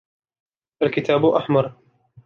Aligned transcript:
الكتاب 0.81 1.25
أحمر. 1.25 1.75